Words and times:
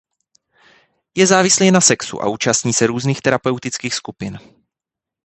Je 1.17 1.27
závislý 1.27 1.71
na 1.71 1.81
sexu 1.81 2.21
a 2.21 2.27
účastní 2.29 2.73
se 2.73 2.87
různých 2.87 3.21
terapeutických 3.21 3.93
skupin. 3.95 4.39